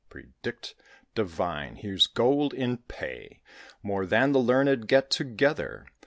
"Predict 0.09 0.73
divine; 1.13 1.75
here's 1.75 2.07
gold 2.07 2.55
in 2.55 2.77
pay, 2.77 3.39
More 3.83 4.07
than 4.07 4.31
the 4.31 4.39
learned 4.39 4.87
get 4.87 5.11
together." 5.11 5.85